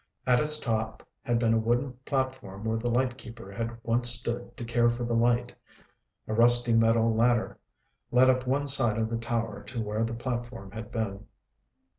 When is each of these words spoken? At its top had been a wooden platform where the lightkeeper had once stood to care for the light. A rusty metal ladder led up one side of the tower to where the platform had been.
At 0.25 0.39
its 0.39 0.59
top 0.59 1.07
had 1.21 1.37
been 1.37 1.53
a 1.53 1.59
wooden 1.59 1.93
platform 2.05 2.63
where 2.63 2.77
the 2.79 2.89
lightkeeper 2.89 3.51
had 3.51 3.77
once 3.83 4.09
stood 4.09 4.57
to 4.57 4.65
care 4.65 4.89
for 4.89 5.03
the 5.03 5.13
light. 5.13 5.53
A 6.27 6.33
rusty 6.33 6.73
metal 6.73 7.13
ladder 7.13 7.59
led 8.09 8.27
up 8.27 8.47
one 8.47 8.65
side 8.65 8.97
of 8.97 9.11
the 9.11 9.19
tower 9.19 9.61
to 9.65 9.79
where 9.79 10.03
the 10.03 10.15
platform 10.15 10.71
had 10.71 10.91
been. 10.91 11.27